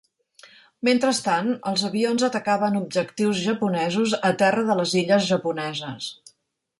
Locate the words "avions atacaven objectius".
1.89-3.41